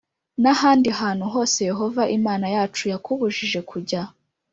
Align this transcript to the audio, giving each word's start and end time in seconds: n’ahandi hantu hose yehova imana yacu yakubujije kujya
n’ahandi 0.41 0.89
hantu 0.99 1.25
hose 1.33 1.57
yehova 1.69 2.03
imana 2.17 2.45
yacu 2.55 2.83
yakubujije 2.93 3.59
kujya 3.69 4.01